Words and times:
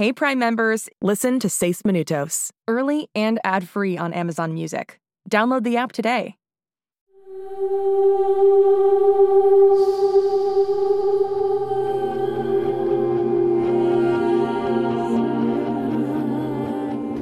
Hey 0.00 0.14
Prime 0.14 0.38
members, 0.38 0.88
listen 1.02 1.38
to 1.40 1.50
Seis 1.50 1.82
Minutos, 1.82 2.52
early 2.66 3.10
and 3.14 3.38
ad-free 3.44 3.98
on 3.98 4.14
Amazon 4.14 4.54
Music. 4.54 4.98
Download 5.28 5.62
the 5.62 5.76
app 5.76 5.92
today. 5.92 6.36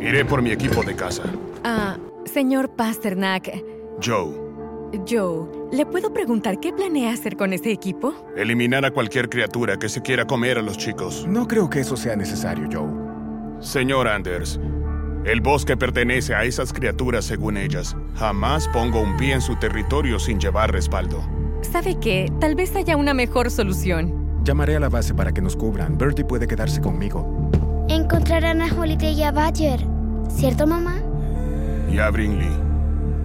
Iré 0.01 0.25
por 0.29 0.41
mi 0.41 0.53
equipo 0.53 0.85
de 0.85 0.95
casa. 0.95 1.25
Ah, 1.65 1.97
señor 2.27 2.69
Pasternak. 2.77 3.61
Joe, 3.99 4.33
Joe, 5.05 5.49
¿le 5.73 5.87
puedo 5.87 6.13
preguntar 6.13 6.61
qué 6.61 6.73
planea 6.73 7.13
hacer 7.13 7.37
con 7.37 7.53
ese 7.53 7.71
equipo? 7.71 8.15
eliminar 8.37 8.85
a 8.85 8.91
cualquier 8.91 9.29
criatura 9.29 9.79
que 9.79 9.89
se 9.89 10.03
quiera 10.03 10.27
comer 10.27 10.59
a 10.59 10.63
los 10.63 10.79
chicos. 10.79 11.27
No 11.29 11.47
creo 11.49 11.69
que 11.69 11.81
eso 11.81 11.97
sea 11.97 12.17
necesario, 12.17 12.69
Joe. 12.73 12.89
Señor 13.61 14.07
Anders, 14.07 14.61
el 15.25 15.41
bosque 15.41 15.77
pertenece 15.77 16.35
a 16.35 16.45
esas 16.45 16.73
criaturas 16.73 17.25
según 17.25 17.57
ellas. 17.57 17.97
Jamás 18.15 18.69
pongo 18.69 19.01
un 19.01 19.17
pie 19.17 19.35
en 19.35 19.41
su 19.41 19.57
territorio 19.57 20.19
sin 20.19 20.39
llevar 20.39 20.73
respaldo. 20.73 21.21
¿Sabe 21.63 21.99
qué? 22.01 22.33
Tal 22.41 22.55
vez 22.55 22.75
haya 22.77 22.97
una 22.97 23.15
mejor 23.15 23.51
solución. 23.51 24.43
Llamaré 24.45 24.77
a 24.77 24.81
la 24.81 24.89
base 24.89 25.15
para 25.15 25.33
que 25.33 25.43
nos 25.43 25.57
cubran. 25.57 25.99
Bertie 25.99 26.25
puede 26.25 26.47
quedarse 26.47 26.81
conmigo. 26.81 27.51
Encontrarán 27.89 28.63
a 28.63 28.73
Holiday 28.73 29.15
y 29.15 29.23
a 29.25 29.33
Badger. 29.33 29.81
¿Cierto, 30.31 30.67
mamá? 30.67 31.03
Y 31.93 31.99
a 31.99 32.11
Brinley. 32.11 32.51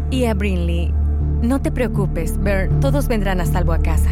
Y 0.09 0.25
a 0.25 0.33
Brinley, 0.33 0.93
no 1.43 1.61
te 1.61 1.71
preocupes, 1.71 2.41
Bert, 2.41 2.79
todos 2.79 3.07
vendrán 3.07 3.41
a 3.41 3.45
salvo 3.45 3.73
a 3.73 3.79
casa. 3.79 4.09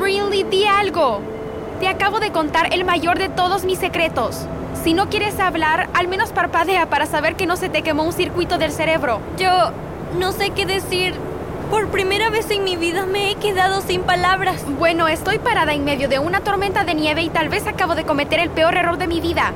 Brinley, 0.00 0.44
di 0.44 0.64
algo. 0.64 1.20
Te 1.78 1.88
acabo 1.88 2.20
de 2.20 2.32
contar 2.32 2.72
el 2.72 2.84
mayor 2.84 3.18
de 3.18 3.28
todos 3.28 3.64
mis 3.64 3.78
secretos. 3.78 4.46
Si 4.82 4.94
no 4.94 5.10
quieres 5.10 5.38
hablar, 5.38 5.90
al 5.94 6.08
menos 6.08 6.30
parpadea 6.30 6.86
para 6.86 7.06
saber 7.06 7.36
que 7.36 7.46
no 7.46 7.56
se 7.56 7.68
te 7.68 7.82
quemó 7.82 8.04
un 8.04 8.12
circuito 8.12 8.56
del 8.56 8.72
cerebro. 8.72 9.20
Yo 9.36 9.50
no 10.18 10.32
sé 10.32 10.50
qué 10.50 10.64
decir. 10.64 11.14
Por 11.72 11.88
primera 11.88 12.28
vez 12.28 12.50
en 12.50 12.64
mi 12.64 12.76
vida 12.76 13.06
me 13.06 13.30
he 13.30 13.36
quedado 13.36 13.80
sin 13.80 14.02
palabras. 14.02 14.62
Bueno, 14.78 15.08
estoy 15.08 15.38
parada 15.38 15.72
en 15.72 15.86
medio 15.86 16.06
de 16.06 16.18
una 16.18 16.40
tormenta 16.40 16.84
de 16.84 16.94
nieve 16.94 17.22
y 17.22 17.30
tal 17.30 17.48
vez 17.48 17.66
acabo 17.66 17.94
de 17.94 18.04
cometer 18.04 18.40
el 18.40 18.50
peor 18.50 18.76
error 18.76 18.98
de 18.98 19.06
mi 19.06 19.22
vida. 19.22 19.54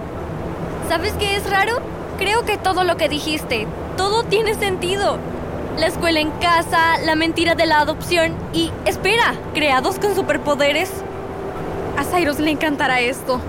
¿Sabes 0.89 1.13
qué 1.19 1.37
es 1.37 1.51
raro? 1.51 1.75
Creo 2.17 2.47
que 2.47 2.57
todo 2.57 2.85
lo 2.85 2.97
que 2.97 3.11
dijiste, 3.11 3.67
todo 3.99 4.23
tiene 4.23 4.55
sentido. 4.55 5.19
La 5.77 5.89
escuela 5.89 6.21
en 6.21 6.31
casa, 6.31 6.97
la 7.05 7.17
mentira 7.17 7.55
de 7.55 7.67
la 7.67 7.81
adopción 7.81 8.33
y, 8.55 8.73
espera, 8.87 9.35
creados 9.53 9.99
con 9.99 10.15
superpoderes. 10.15 10.91
A 11.99 12.05
Cyrus 12.05 12.39
le 12.39 12.51
encantará 12.51 13.01
esto. 13.01 13.43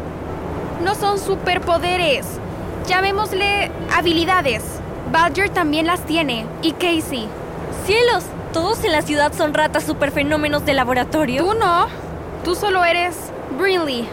No 0.84 0.94
son 0.94 1.20
superpoderes. 1.20 2.26
Llamémosle 2.86 3.72
habilidades. 3.96 4.62
Badger 5.14 5.52
también 5.52 5.88
las 5.88 6.02
tiene. 6.02 6.46
Y 6.62 6.74
Casey. 6.74 7.30
¡Cielos! 7.86 8.26
¿Todos 8.58 8.84
en 8.84 8.92
la 8.92 9.04
ciudad 9.04 9.34
son 9.38 9.54
ratas 9.54 9.84
superfenómenos 9.84 10.66
de 10.66 10.74
laboratorio? 10.74 11.44
Tú 11.46 11.54
no. 11.54 11.86
Tú 12.44 12.56
solo 12.56 12.84
eres 12.84 13.16
Brinley. 13.56 14.10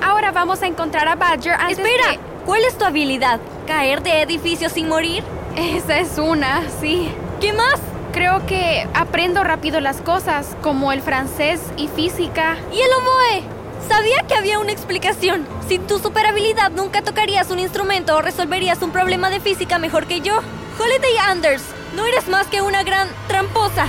Ahora 0.00 0.30
vamos 0.30 0.62
a 0.62 0.68
encontrar 0.68 1.08
a 1.08 1.16
Badger 1.16 1.54
antes 1.54 1.80
¡Espera! 1.80 2.12
de- 2.12 2.20
¿Cuál 2.46 2.62
es 2.66 2.78
tu 2.78 2.84
habilidad? 2.84 3.40
¿Caer 3.66 4.00
de 4.04 4.22
edificios 4.22 4.70
sin 4.70 4.86
morir? 4.88 5.24
Esa 5.56 5.98
es 5.98 6.18
una, 6.18 6.62
sí. 6.80 7.10
¿Qué 7.40 7.52
más? 7.52 7.80
Creo 8.12 8.46
que 8.46 8.86
aprendo 8.94 9.42
rápido 9.42 9.80
las 9.80 9.96
cosas, 10.02 10.46
como 10.62 10.92
el 10.92 11.02
francés 11.02 11.60
y 11.76 11.88
física. 11.88 12.58
¿Y 12.72 12.80
el 12.80 12.90
oboe? 12.92 13.42
Sabía 13.88 14.22
que 14.28 14.34
había 14.36 14.60
una 14.60 14.70
explicación. 14.70 15.44
Sin 15.66 15.84
tu 15.88 15.98
superhabilidad 15.98 16.70
nunca 16.70 17.02
tocarías 17.02 17.50
un 17.50 17.58
instrumento 17.58 18.16
o 18.16 18.22
resolverías 18.22 18.82
un 18.82 18.92
problema 18.92 19.30
de 19.30 19.40
física 19.40 19.78
mejor 19.80 20.06
que 20.06 20.20
yo. 20.20 20.38
Holiday 20.78 21.16
Anders, 21.26 21.62
no 21.94 22.06
eres 22.06 22.28
más 22.28 22.46
que 22.46 22.62
una 22.62 22.82
gran 22.82 23.08
tramposa. 23.28 23.86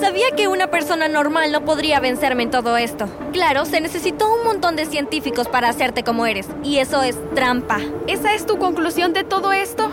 Sabía 0.00 0.32
que 0.36 0.48
una 0.48 0.70
persona 0.70 1.08
normal 1.08 1.50
no 1.50 1.64
podría 1.64 1.98
vencerme 1.98 2.42
en 2.42 2.50
todo 2.50 2.76
esto. 2.76 3.08
Claro, 3.32 3.64
se 3.64 3.80
necesitó 3.80 4.32
un 4.34 4.44
montón 4.44 4.76
de 4.76 4.86
científicos 4.86 5.48
para 5.48 5.68
hacerte 5.68 6.04
como 6.04 6.26
eres. 6.26 6.46
Y 6.62 6.78
eso 6.78 7.02
es 7.02 7.16
trampa. 7.34 7.80
¿Esa 8.06 8.34
es 8.34 8.44
tu 8.44 8.58
conclusión 8.58 9.12
de 9.12 9.24
todo 9.24 9.52
esto? 9.52 9.90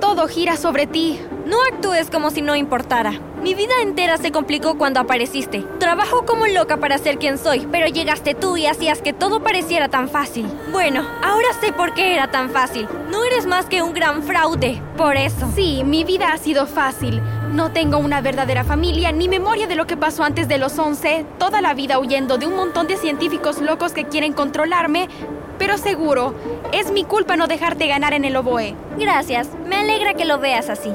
Todo 0.00 0.26
gira 0.26 0.56
sobre 0.56 0.86
ti. 0.86 1.20
No 1.52 1.58
actúes 1.70 2.08
como 2.08 2.30
si 2.30 2.40
no 2.40 2.56
importara. 2.56 3.12
Mi 3.42 3.52
vida 3.52 3.74
entera 3.82 4.16
se 4.16 4.32
complicó 4.32 4.78
cuando 4.78 5.00
apareciste. 5.00 5.62
Trabajo 5.78 6.24
como 6.24 6.46
loca 6.46 6.78
para 6.78 6.96
ser 6.96 7.18
quien 7.18 7.36
soy, 7.36 7.68
pero 7.70 7.88
llegaste 7.88 8.34
tú 8.34 8.56
y 8.56 8.64
hacías 8.64 9.02
que 9.02 9.12
todo 9.12 9.42
pareciera 9.42 9.88
tan 9.88 10.08
fácil. 10.08 10.46
Bueno, 10.72 11.06
ahora 11.22 11.48
sé 11.60 11.74
por 11.74 11.92
qué 11.92 12.14
era 12.14 12.30
tan 12.30 12.48
fácil. 12.48 12.88
No 13.10 13.22
eres 13.22 13.44
más 13.44 13.66
que 13.66 13.82
un 13.82 13.92
gran 13.92 14.22
fraude. 14.22 14.80
Por 14.96 15.18
eso. 15.18 15.46
Sí, 15.54 15.82
mi 15.84 16.04
vida 16.04 16.32
ha 16.32 16.38
sido 16.38 16.66
fácil. 16.66 17.20
No 17.52 17.70
tengo 17.70 17.98
una 17.98 18.22
verdadera 18.22 18.64
familia 18.64 19.12
ni 19.12 19.28
memoria 19.28 19.66
de 19.66 19.74
lo 19.74 19.86
que 19.86 19.98
pasó 19.98 20.24
antes 20.24 20.48
de 20.48 20.56
los 20.56 20.78
11. 20.78 21.26
Toda 21.38 21.60
la 21.60 21.74
vida 21.74 21.98
huyendo 21.98 22.38
de 22.38 22.46
un 22.46 22.56
montón 22.56 22.86
de 22.86 22.96
científicos 22.96 23.60
locos 23.60 23.92
que 23.92 24.06
quieren 24.06 24.32
controlarme. 24.32 25.10
Pero 25.58 25.76
seguro, 25.76 26.34
es 26.72 26.90
mi 26.92 27.04
culpa 27.04 27.36
no 27.36 27.46
dejarte 27.46 27.88
ganar 27.88 28.14
en 28.14 28.24
el 28.24 28.36
oboe. 28.36 28.74
Gracias. 28.98 29.50
Me 29.66 29.76
alegra 29.76 30.14
que 30.14 30.24
lo 30.24 30.38
veas 30.38 30.70
así. 30.70 30.90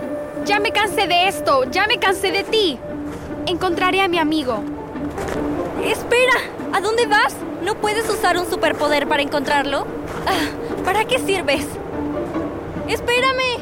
Ya 0.47 0.61
me 0.61 0.71
cansé 0.71 1.07
de 1.07 1.27
esto, 1.27 1.69
ya 1.69 1.87
me 1.87 1.99
cansé 1.99 2.31
de 2.31 2.45
ti. 2.45 2.79
Encontraré 3.47 3.99
a 3.99 4.07
mi 4.07 4.17
amigo. 4.17 4.63
Espera, 5.83 6.39
¿a 6.71 6.79
dónde 6.79 7.05
vas? 7.05 7.35
¿No 7.63 7.75
puedes 7.75 8.09
usar 8.09 8.37
un 8.37 8.49
superpoder 8.49 9.09
para 9.09 9.21
encontrarlo? 9.21 9.85
Ah, 10.25 10.85
¿Para 10.85 11.03
qué 11.03 11.19
sirves? 11.19 11.67
Espérame. 12.87 13.61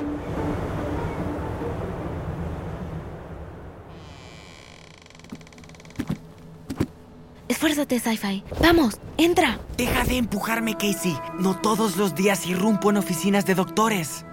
Esfuérzate, 7.48 8.00
Sci-Fi. 8.00 8.44
Vamos, 8.62 9.00
entra. 9.18 9.58
Deja 9.76 10.04
de 10.04 10.18
empujarme, 10.18 10.76
Casey. 10.76 11.18
No 11.40 11.58
todos 11.60 11.98
los 11.98 12.14
días 12.14 12.46
irrumpo 12.46 12.92
en 12.92 12.98
oficinas 12.98 13.48
de 13.48 13.56
doctores. 13.56 14.24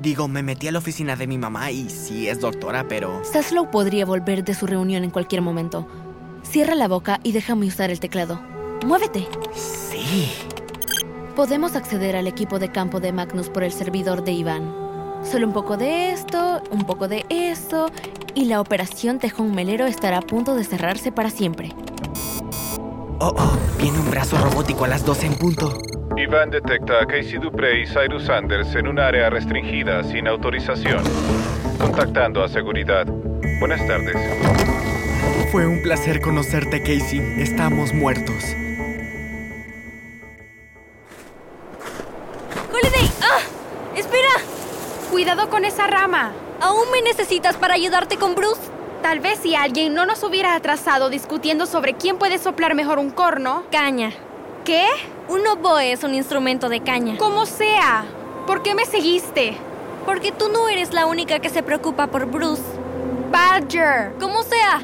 Digo, 0.00 0.28
me 0.28 0.42
metí 0.42 0.68
a 0.68 0.72
la 0.72 0.78
oficina 0.78 1.16
de 1.16 1.26
mi 1.26 1.38
mamá 1.38 1.70
y 1.70 1.88
sí 1.88 2.28
es 2.28 2.40
doctora, 2.40 2.86
pero... 2.88 3.24
Saslow 3.24 3.70
podría 3.70 4.04
volver 4.04 4.44
de 4.44 4.54
su 4.54 4.66
reunión 4.66 5.04
en 5.04 5.10
cualquier 5.10 5.40
momento. 5.40 5.86
Cierra 6.42 6.74
la 6.74 6.88
boca 6.88 7.20
y 7.22 7.32
déjame 7.32 7.66
usar 7.66 7.90
el 7.90 8.00
teclado. 8.00 8.40
¡Muévete! 8.84 9.26
Sí. 9.54 10.30
Podemos 11.36 11.74
acceder 11.74 12.16
al 12.16 12.26
equipo 12.26 12.58
de 12.58 12.70
campo 12.70 13.00
de 13.00 13.12
Magnus 13.12 13.48
por 13.48 13.64
el 13.64 13.72
servidor 13.72 14.24
de 14.24 14.32
Iván. 14.32 14.74
Solo 15.24 15.46
un 15.46 15.52
poco 15.52 15.76
de 15.76 16.10
esto, 16.10 16.62
un 16.70 16.84
poco 16.84 17.08
de 17.08 17.24
eso, 17.30 17.90
y 18.34 18.44
la 18.44 18.60
operación 18.60 19.18
Tejón 19.18 19.54
Melero 19.54 19.86
estará 19.86 20.18
a 20.18 20.22
punto 20.22 20.54
de 20.54 20.64
cerrarse 20.64 21.12
para 21.12 21.30
siempre. 21.30 21.72
Oh, 23.20 23.32
oh, 23.36 23.52
viene 23.78 23.98
un 23.98 24.10
brazo 24.10 24.36
robótico 24.36 24.84
a 24.84 24.88
las 24.88 25.04
12 25.04 25.26
en 25.26 25.34
punto. 25.34 25.78
Iván 26.16 26.48
detecta 26.48 27.00
a 27.02 27.06
Casey 27.06 27.38
Dupré 27.38 27.80
y 27.80 27.86
Cyrus 27.86 28.26
Sanders 28.26 28.72
en 28.76 28.86
un 28.86 29.00
área 29.00 29.30
restringida 29.30 30.04
sin 30.04 30.28
autorización. 30.28 31.02
Contactando 31.80 32.44
a 32.44 32.48
seguridad. 32.48 33.04
Buenas 33.58 33.84
tardes. 33.88 34.14
Fue 35.50 35.66
un 35.66 35.82
placer 35.82 36.20
conocerte, 36.20 36.80
Casey. 36.80 37.20
Estamos 37.38 37.92
muertos. 37.92 38.54
¡Holiday! 42.72 43.10
¡Ah! 43.20 43.40
¡Espera! 43.96 44.30
Cuidado 45.10 45.50
con 45.50 45.64
esa 45.64 45.88
rama. 45.88 46.32
¿Aún 46.60 46.92
me 46.92 47.02
necesitas 47.02 47.56
para 47.56 47.74
ayudarte 47.74 48.18
con 48.18 48.36
Bruce? 48.36 48.62
Tal 49.02 49.18
vez 49.18 49.40
si 49.40 49.56
alguien 49.56 49.94
no 49.94 50.06
nos 50.06 50.22
hubiera 50.22 50.54
atrasado 50.54 51.10
discutiendo 51.10 51.66
sobre 51.66 51.94
quién 51.94 52.18
puede 52.18 52.38
soplar 52.38 52.76
mejor 52.76 53.00
un 53.00 53.10
corno. 53.10 53.64
Caña. 53.72 54.12
¿Qué? 54.64 54.86
Un 55.28 55.46
oboe 55.46 55.92
es 55.92 56.04
un 56.04 56.14
instrumento 56.14 56.70
de 56.70 56.80
caña. 56.80 57.18
Como 57.18 57.44
sea. 57.44 58.06
¿Por 58.46 58.62
qué 58.62 58.74
me 58.74 58.86
seguiste? 58.86 59.58
Porque 60.06 60.32
tú 60.32 60.48
no 60.48 60.70
eres 60.70 60.94
la 60.94 61.04
única 61.04 61.38
que 61.38 61.50
se 61.50 61.62
preocupa 61.62 62.06
por 62.06 62.24
Bruce. 62.24 62.62
Badger. 63.30 64.14
Como 64.18 64.42
sea. 64.42 64.80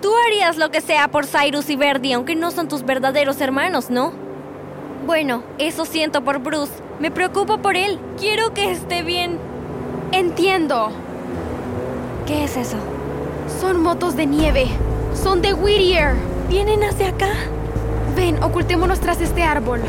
Tú 0.00 0.10
harías 0.26 0.56
lo 0.56 0.70
que 0.70 0.80
sea 0.80 1.08
por 1.08 1.26
Cyrus 1.26 1.68
y 1.68 1.76
Verdi, 1.76 2.14
aunque 2.14 2.34
no 2.34 2.50
son 2.50 2.68
tus 2.68 2.82
verdaderos 2.84 3.42
hermanos, 3.42 3.90
¿no? 3.90 4.12
Bueno, 5.06 5.42
eso 5.58 5.84
siento 5.84 6.22
por 6.22 6.38
Bruce. 6.38 6.72
Me 6.98 7.10
preocupo 7.10 7.58
por 7.58 7.76
él. 7.76 7.98
Quiero 8.18 8.54
que 8.54 8.70
esté 8.70 9.02
bien. 9.02 9.38
Entiendo. 10.12 10.92
¿Qué 12.26 12.44
es 12.44 12.56
eso? 12.56 12.78
Son 13.60 13.82
motos 13.82 14.16
de 14.16 14.24
nieve. 14.24 14.68
Son 15.14 15.42
de 15.42 15.52
Whittier. 15.52 16.14
¿Vienen 16.48 16.84
hacia 16.84 17.10
acá? 17.10 17.32
Ven, 18.16 18.42
ocultémonos 18.42 19.00
tras 19.00 19.20
este 19.20 19.42
árbol. 19.42 19.80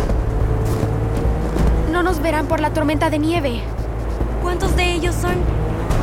Todos 2.12 2.24
verán 2.24 2.48
por 2.48 2.60
la 2.60 2.72
tormenta 2.72 3.10
de 3.10 3.20
nieve. 3.20 3.62
¿Cuántos 4.44 4.76
de 4.76 4.92
ellos 4.92 5.16
son? 5.16 5.36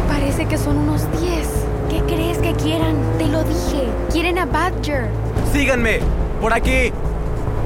Parece 0.09 0.47
que 0.47 0.57
son 0.57 0.79
unos 0.79 1.03
10. 1.21 1.47
¿Qué 1.91 2.01
crees 2.15 2.39
que 2.39 2.55
quieran? 2.55 2.97
Te 3.19 3.27
lo 3.27 3.45
dije. 3.45 3.89
Quieren 4.11 4.39
a 4.39 4.47
Badger. 4.47 5.11
¡Síganme! 5.53 5.99
¡Por 6.41 6.55
aquí! 6.55 6.93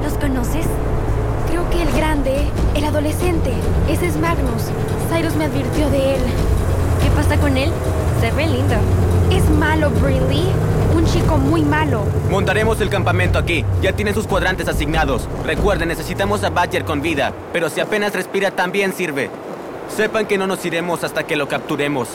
¿Los 0.03 0.15
conoces? 0.15 0.67
Creo 1.49 1.71
que 1.71 1.83
el 1.83 1.93
grande, 1.93 2.49
el 2.75 2.85
adolescente, 2.85 3.53
ese 3.89 4.07
es 4.07 4.17
Magnus. 4.17 4.73
Cyrus 5.09 5.37
me 5.37 5.45
advirtió 5.45 5.89
de 5.91 6.17
él. 6.17 6.23
¿Qué 7.01 7.11
pasa 7.11 7.37
con 7.37 7.57
él? 7.57 7.71
Se 8.21 8.33
ve 8.33 8.49
lindo. 8.49 8.75
Es 9.31 9.49
malo, 9.51 9.91
Brinley. 9.91 10.47
Un 11.03 11.09
chico 11.09 11.37
muy 11.37 11.63
malo. 11.63 12.05
Montaremos 12.31 12.81
el 12.81 12.89
campamento 12.89 13.37
aquí. 13.37 13.65
Ya 13.81 13.93
tienen 13.93 14.15
sus 14.15 14.29
cuadrantes 14.29 14.69
asignados. 14.69 15.29
Recuerden, 15.45 15.89
necesitamos 15.89 16.45
a 16.45 16.51
Badger 16.51 16.85
con 16.85 17.03
vida, 17.03 17.33
pero 17.53 17.69
si 17.69 17.81
apenas 17.81 18.13
respira 18.13 18.53
también 18.53 18.93
sirve. 18.93 19.29
Sepan 19.97 20.27
que 20.27 20.39
no 20.39 20.47
nos 20.47 20.65
iremos 20.65 21.03
hasta 21.03 21.25
que 21.25 21.35
lo 21.35 21.49
capturemos. 21.49 22.09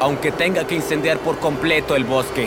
Aunque 0.00 0.32
tenga 0.32 0.66
que 0.66 0.74
incendiar 0.74 1.16
por 1.18 1.38
completo 1.38 1.96
el 1.96 2.04
bosque. 2.04 2.46